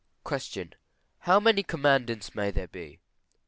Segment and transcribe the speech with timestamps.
[1.19, 3.01] _How many Commandments may there be?